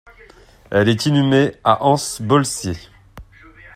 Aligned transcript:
Elle 0.71 0.89
est 0.89 1.05
inhumée 1.05 1.51
à 1.63 1.85
Ans-Bolsee. 1.85 2.89